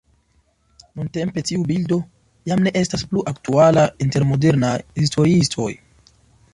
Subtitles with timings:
[0.99, 1.99] Nuntempe tiu bildo
[2.53, 5.73] jam ne estas plu aktuala inter modernaj historiistoj.